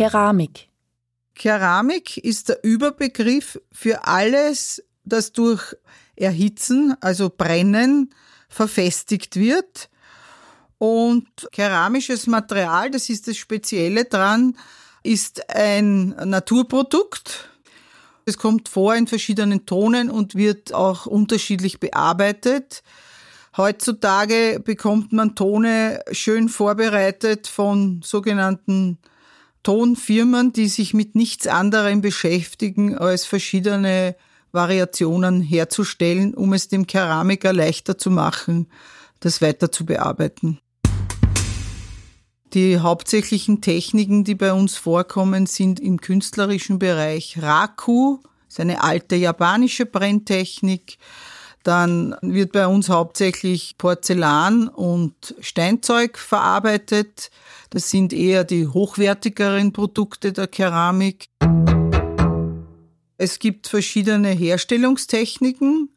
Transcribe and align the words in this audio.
Keramik. 0.00 0.70
Keramik 1.34 2.16
ist 2.16 2.48
der 2.48 2.64
Überbegriff 2.64 3.60
für 3.70 4.06
alles, 4.06 4.82
das 5.04 5.32
durch 5.32 5.76
Erhitzen, 6.16 6.96
also 7.02 7.28
Brennen, 7.28 8.14
verfestigt 8.48 9.36
wird. 9.36 9.90
Und 10.78 11.28
keramisches 11.52 12.26
Material, 12.26 12.90
das 12.90 13.10
ist 13.10 13.28
das 13.28 13.36
Spezielle 13.36 14.06
dran, 14.06 14.56
ist 15.02 15.50
ein 15.50 16.16
Naturprodukt. 16.24 17.50
Es 18.24 18.38
kommt 18.38 18.70
vor 18.70 18.94
in 18.94 19.06
verschiedenen 19.06 19.66
Tonen 19.66 20.08
und 20.08 20.34
wird 20.34 20.72
auch 20.72 21.04
unterschiedlich 21.04 21.78
bearbeitet. 21.78 22.82
Heutzutage 23.54 24.62
bekommt 24.64 25.12
man 25.12 25.34
Tone 25.34 26.02
schön 26.12 26.48
vorbereitet 26.48 27.48
von 27.48 28.00
sogenannten 28.02 28.96
Tonfirmen, 29.62 30.52
die 30.52 30.68
sich 30.68 30.94
mit 30.94 31.14
nichts 31.14 31.46
anderem 31.46 32.00
beschäftigen, 32.00 32.96
als 32.96 33.26
verschiedene 33.26 34.16
Variationen 34.52 35.40
herzustellen, 35.40 36.34
um 36.34 36.52
es 36.52 36.68
dem 36.68 36.86
Keramiker 36.86 37.52
leichter 37.52 37.98
zu 37.98 38.10
machen, 38.10 38.68
das 39.20 39.42
weiter 39.42 39.70
zu 39.70 39.84
bearbeiten. 39.84 40.58
Die 42.52 42.80
hauptsächlichen 42.80 43.60
Techniken, 43.60 44.24
die 44.24 44.34
bei 44.34 44.52
uns 44.52 44.76
vorkommen, 44.76 45.46
sind 45.46 45.78
im 45.78 46.00
künstlerischen 46.00 46.80
Bereich 46.80 47.40
Raku, 47.40 48.18
ist 48.48 48.58
eine 48.58 48.82
alte 48.82 49.14
japanische 49.14 49.86
Brenntechnik. 49.86 50.98
Dann 51.62 52.16
wird 52.22 52.52
bei 52.52 52.66
uns 52.66 52.88
hauptsächlich 52.88 53.76
Porzellan 53.76 54.68
und 54.68 55.34
Steinzeug 55.40 56.16
verarbeitet. 56.16 57.30
Das 57.68 57.90
sind 57.90 58.12
eher 58.12 58.44
die 58.44 58.66
hochwertigeren 58.66 59.72
Produkte 59.72 60.32
der 60.32 60.46
Keramik. 60.46 61.26
Es 63.18 63.38
gibt 63.38 63.68
verschiedene 63.68 64.30
Herstellungstechniken. 64.30 65.90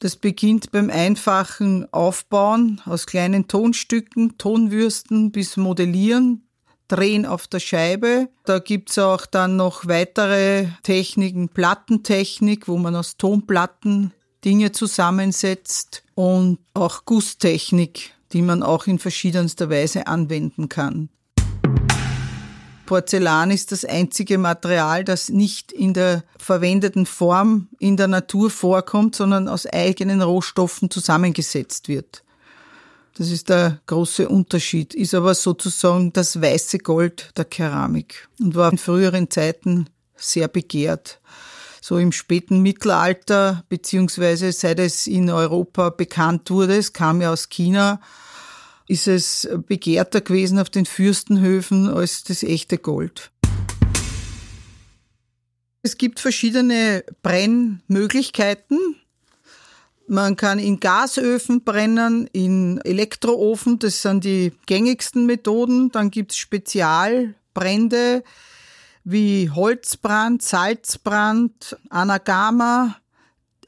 Das 0.00 0.16
beginnt 0.16 0.72
beim 0.72 0.90
einfachen 0.90 1.92
Aufbauen 1.92 2.80
aus 2.84 3.06
kleinen 3.06 3.46
Tonstücken, 3.46 4.38
Tonwürsten 4.38 5.30
bis 5.30 5.56
Modellieren, 5.56 6.48
Drehen 6.88 7.26
auf 7.26 7.46
der 7.46 7.60
Scheibe. 7.60 8.28
Da 8.44 8.58
gibt's 8.58 8.98
auch 8.98 9.26
dann 9.26 9.56
noch 9.56 9.86
weitere 9.86 10.66
Techniken, 10.82 11.48
Plattentechnik, 11.50 12.66
wo 12.66 12.78
man 12.78 12.96
aus 12.96 13.16
Tonplatten 13.16 14.12
Dinge 14.44 14.72
zusammensetzt 14.72 16.02
und 16.14 16.58
auch 16.74 17.04
Gusstechnik, 17.04 18.14
die 18.32 18.42
man 18.42 18.62
auch 18.62 18.86
in 18.86 18.98
verschiedenster 18.98 19.70
Weise 19.70 20.06
anwenden 20.06 20.68
kann. 20.68 21.08
Porzellan 22.86 23.50
ist 23.50 23.70
das 23.70 23.84
einzige 23.84 24.38
Material, 24.38 25.04
das 25.04 25.28
nicht 25.28 25.72
in 25.72 25.92
der 25.92 26.24
verwendeten 26.38 27.04
Form 27.04 27.68
in 27.78 27.98
der 27.98 28.08
Natur 28.08 28.48
vorkommt, 28.48 29.14
sondern 29.14 29.46
aus 29.46 29.66
eigenen 29.66 30.22
Rohstoffen 30.22 30.90
zusammengesetzt 30.90 31.88
wird. 31.88 32.24
Das 33.18 33.30
ist 33.30 33.50
der 33.50 33.80
große 33.86 34.28
Unterschied, 34.28 34.94
ist 34.94 35.12
aber 35.12 35.34
sozusagen 35.34 36.14
das 36.14 36.40
weiße 36.40 36.78
Gold 36.78 37.32
der 37.36 37.44
Keramik 37.44 38.28
und 38.40 38.54
war 38.54 38.72
in 38.72 38.78
früheren 38.78 39.28
Zeiten 39.28 39.90
sehr 40.16 40.48
begehrt. 40.48 41.20
So 41.88 41.96
im 41.96 42.12
späten 42.12 42.60
Mittelalter, 42.60 43.64
beziehungsweise 43.70 44.52
seit 44.52 44.78
es 44.78 45.06
in 45.06 45.30
Europa 45.30 45.88
bekannt 45.88 46.50
wurde, 46.50 46.76
es 46.76 46.92
kam 46.92 47.22
ja 47.22 47.32
aus 47.32 47.48
China, 47.48 48.02
ist 48.88 49.08
es 49.08 49.48
begehrter 49.66 50.20
gewesen 50.20 50.58
auf 50.58 50.68
den 50.68 50.84
Fürstenhöfen 50.84 51.88
als 51.88 52.24
das 52.24 52.42
echte 52.42 52.76
Gold. 52.76 53.30
Es 55.80 55.96
gibt 55.96 56.20
verschiedene 56.20 57.04
Brennmöglichkeiten. 57.22 58.78
Man 60.06 60.36
kann 60.36 60.58
in 60.58 60.80
Gasöfen 60.80 61.64
brennen, 61.64 62.28
in 62.34 62.82
Elektroofen, 62.84 63.78
das 63.78 64.02
sind 64.02 64.24
die 64.24 64.52
gängigsten 64.66 65.24
Methoden. 65.24 65.90
Dann 65.90 66.10
gibt 66.10 66.32
es 66.32 66.36
Spezialbrände 66.36 68.24
wie 69.10 69.48
Holzbrand, 69.48 70.42
Salzbrand, 70.42 71.78
Anagama. 71.88 72.96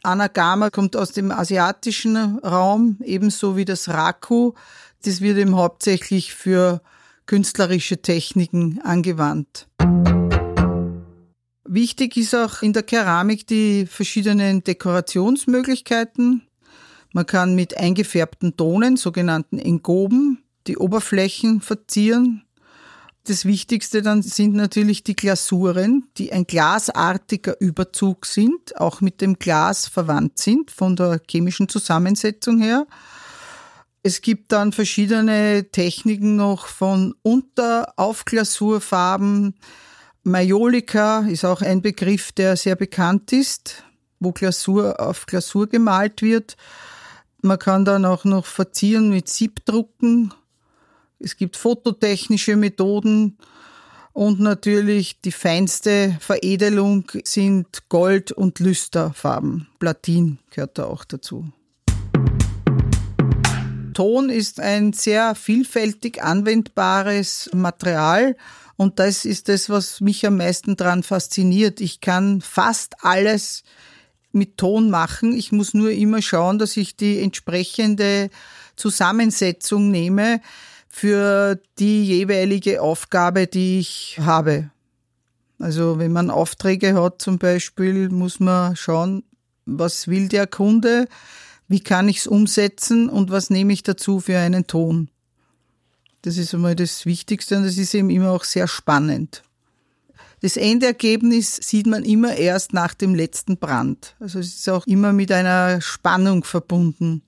Anagama 0.03 0.69
kommt 0.69 0.97
aus 0.97 1.13
dem 1.13 1.31
asiatischen 1.31 2.39
Raum, 2.41 2.99
ebenso 3.03 3.57
wie 3.57 3.65
das 3.65 3.89
Raku. 3.89 4.53
Das 5.03 5.23
wird 5.23 5.39
eben 5.39 5.57
hauptsächlich 5.57 6.35
für 6.35 6.83
künstlerische 7.25 8.03
Techniken 8.03 8.81
angewandt. 8.83 9.67
Wichtig 11.65 12.19
ist 12.19 12.35
auch 12.35 12.61
in 12.61 12.75
der 12.75 12.83
Keramik 12.83 13.47
die 13.47 13.87
verschiedenen 13.87 14.63
Dekorationsmöglichkeiten. 14.63 16.43
Man 17.13 17.27
kann 17.27 17.55
mit 17.55 17.79
eingefärbten 17.79 18.59
Tonen, 18.59 18.99
sogenannten 18.99 19.59
Engoben, 19.59 20.43
die 20.67 20.77
Oberflächen 20.77 21.63
verzieren. 21.63 22.45
Das 23.25 23.45
Wichtigste 23.45 24.01
dann 24.01 24.23
sind 24.23 24.55
natürlich 24.55 25.05
die 25.05 25.15
Glasuren, 25.15 26.07
die 26.17 26.33
ein 26.33 26.47
glasartiger 26.47 27.61
Überzug 27.61 28.25
sind, 28.25 28.81
auch 28.81 29.03
mit 29.03 29.21
dem 29.21 29.39
Glas 29.39 29.87
verwandt 29.87 30.39
sind 30.39 30.71
von 30.71 30.97
der 30.97 31.21
chemischen 31.31 31.69
Zusammensetzung 31.69 32.61
her. 32.61 32.87
Es 34.03 34.23
gibt 34.23 34.53
dann 34.53 34.73
verschiedene 34.73 35.71
Techniken 35.71 36.37
noch 36.37 36.65
von 36.67 37.15
Unteraufglasurfarben. 37.21 39.55
Majolika 40.23 41.19
ist 41.21 41.45
auch 41.45 41.61
ein 41.61 41.83
Begriff, 41.83 42.33
der 42.33 42.57
sehr 42.57 42.77
bekannt 42.77 43.35
ist, 43.35 43.85
wo 44.19 44.33
Glasur 44.33 44.99
auf 44.99 45.27
Glasur 45.27 45.69
gemalt 45.69 46.23
wird. 46.23 46.57
Man 47.43 47.59
kann 47.59 47.85
dann 47.85 48.07
auch 48.07 48.25
noch 48.25 48.47
verzieren 48.47 49.11
mit 49.11 49.29
Siebdrucken. 49.29 50.33
Es 51.23 51.37
gibt 51.37 51.59
fototechnische 51.59 52.57
Methoden 52.57 53.37
und 54.15 54.41
natürlich 54.41 55.21
die 55.21 55.33
feinste 55.33 56.17
Veredelung 56.19 57.13
sind 57.25 57.91
Gold- 57.91 58.33
und 58.33 58.59
Lüsterfarben. 58.59 59.69
Platin 59.79 60.39
gehört 60.51 60.79
da 60.79 60.87
auch 60.87 61.05
dazu. 61.05 61.53
Ton 63.93 64.31
ist 64.31 64.61
ein 64.61 64.95
sehr 64.95 65.35
vielfältig 65.35 66.23
anwendbares 66.23 67.51
Material 67.53 68.35
und 68.77 68.99
das 68.99 69.27
ist 69.27 69.51
das, 69.51 69.69
was 69.69 70.01
mich 70.01 70.27
am 70.27 70.39
meisten 70.39 70.77
daran 70.77 71.03
fasziniert. 71.03 71.83
Ich 71.83 72.01
kann 72.01 72.41
fast 72.41 73.05
alles 73.05 73.63
mit 74.33 74.57
Ton 74.57 74.89
machen. 74.89 75.37
Ich 75.37 75.53
muss 75.53 75.75
nur 75.75 75.91
immer 75.91 76.23
schauen, 76.23 76.59
dass 76.59 76.79
ich 76.79 76.97
die 76.97 77.21
entsprechende 77.21 78.31
Zusammensetzung 78.75 79.91
nehme 79.91 80.41
für 80.91 81.59
die 81.79 82.05
jeweilige 82.05 82.83
Aufgabe, 82.83 83.47
die 83.47 83.79
ich 83.79 84.19
habe. 84.21 84.71
Also 85.59 85.99
wenn 85.99 86.13
man 86.13 86.31
Aufträge 86.31 87.01
hat 87.01 87.23
zum 87.23 87.39
Beispiel, 87.39 88.09
muss 88.09 88.41
man 88.41 88.77
schauen, 88.77 89.23
was 89.67 90.09
will 90.09 90.29
der 90.29 90.47
Kunde, 90.47 91.07
wie 91.69 91.81
kann 91.81 92.09
ich 92.09 92.19
es 92.19 92.27
umsetzen 92.27 93.09
und 93.09 93.31
was 93.31 93.51
nehme 93.51 93.73
ich 93.73 93.83
dazu 93.83 94.21
für 94.21 94.39
einen 94.39 94.67
Ton. 94.67 95.09
Das 96.23 96.37
ist 96.37 96.53
einmal 96.53 96.75
das 96.75 97.07
Wichtigste 97.07 97.57
und 97.57 97.65
das 97.65 97.79
ist 97.79 97.95
eben 97.95 98.11
immer 98.11 98.33
auch 98.33 98.45
sehr 98.45 98.67
spannend. 98.67 99.43
Das 100.43 100.57
Endergebnis 100.57 101.57
sieht 101.57 101.87
man 101.87 102.05
immer 102.05 102.35
erst 102.35 102.73
nach 102.73 102.95
dem 102.95 103.15
letzten 103.15 103.59
Brand. 103.59 104.17
Also 104.21 104.39
es 104.39 104.55
ist 104.55 104.69
auch 104.69 104.87
immer 104.87 105.13
mit 105.13 105.31
einer 105.31 105.81
Spannung 105.81 106.45
verbunden, 106.45 107.23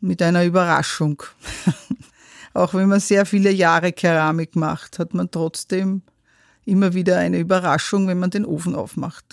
mit 0.00 0.22
einer 0.22 0.44
Überraschung. 0.44 1.22
auch 2.52 2.74
wenn 2.74 2.88
man 2.88 3.00
sehr 3.00 3.26
viele 3.26 3.50
Jahre 3.50 3.92
Keramik 3.92 4.56
macht, 4.56 4.98
hat 4.98 5.14
man 5.14 5.30
trotzdem 5.30 6.02
immer 6.64 6.94
wieder 6.94 7.18
eine 7.18 7.38
Überraschung, 7.38 8.08
wenn 8.08 8.18
man 8.18 8.30
den 8.30 8.44
Ofen 8.44 8.74
aufmacht. 8.74 9.24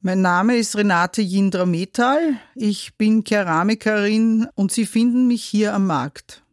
Mein 0.00 0.20
Name 0.20 0.56
ist 0.56 0.76
Renate 0.76 1.22
Jindra 1.22 1.64
Metal. 1.64 2.36
Ich 2.54 2.96
bin 2.98 3.24
Keramikerin 3.24 4.46
und 4.54 4.70
Sie 4.70 4.84
finden 4.84 5.26
mich 5.26 5.42
hier 5.42 5.72
am 5.72 5.86
Markt. 5.86 6.43